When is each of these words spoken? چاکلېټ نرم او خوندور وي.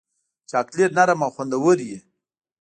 چاکلېټ 0.49 0.91
نرم 0.97 1.19
او 1.25 1.31
خوندور 1.35 1.77
وي. 1.87 1.97